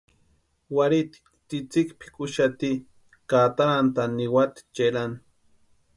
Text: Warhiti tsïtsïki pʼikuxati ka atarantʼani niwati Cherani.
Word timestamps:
Warhiti 0.75 1.17
tsïtsïki 1.47 1.93
pʼikuxati 1.99 2.71
ka 3.29 3.37
atarantʼani 3.47 4.13
niwati 4.17 4.59
Cherani. 4.75 5.17